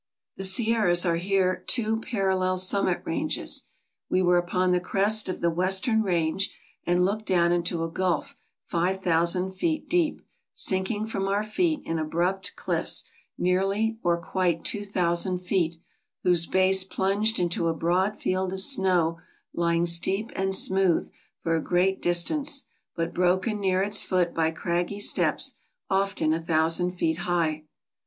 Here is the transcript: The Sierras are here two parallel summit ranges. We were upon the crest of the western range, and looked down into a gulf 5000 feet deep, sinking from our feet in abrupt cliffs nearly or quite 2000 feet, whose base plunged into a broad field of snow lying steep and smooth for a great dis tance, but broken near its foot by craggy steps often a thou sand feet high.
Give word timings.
The 0.35 0.43
Sierras 0.43 1.05
are 1.05 1.17
here 1.17 1.63
two 1.67 1.99
parallel 2.01 2.57
summit 2.57 3.03
ranges. 3.05 3.65
We 4.09 4.23
were 4.23 4.39
upon 4.39 4.71
the 4.71 4.79
crest 4.79 5.29
of 5.29 5.41
the 5.41 5.51
western 5.51 6.01
range, 6.01 6.49
and 6.87 7.05
looked 7.05 7.27
down 7.27 7.51
into 7.51 7.83
a 7.83 7.87
gulf 7.91 8.35
5000 8.65 9.51
feet 9.51 9.87
deep, 9.87 10.23
sinking 10.55 11.05
from 11.05 11.27
our 11.27 11.43
feet 11.43 11.81
in 11.85 11.99
abrupt 11.99 12.55
cliffs 12.55 13.03
nearly 13.37 13.99
or 14.01 14.19
quite 14.19 14.65
2000 14.65 15.37
feet, 15.37 15.79
whose 16.23 16.47
base 16.47 16.83
plunged 16.83 17.37
into 17.37 17.67
a 17.67 17.73
broad 17.75 18.19
field 18.19 18.53
of 18.53 18.61
snow 18.61 19.19
lying 19.53 19.85
steep 19.85 20.31
and 20.35 20.55
smooth 20.55 21.11
for 21.43 21.55
a 21.55 21.61
great 21.61 22.01
dis 22.01 22.23
tance, 22.23 22.63
but 22.95 23.13
broken 23.13 23.59
near 23.59 23.83
its 23.83 24.03
foot 24.03 24.33
by 24.33 24.49
craggy 24.49 24.99
steps 24.99 25.53
often 25.91 26.33
a 26.33 26.39
thou 26.39 26.67
sand 26.67 26.91
feet 26.95 27.17
high. 27.19 27.65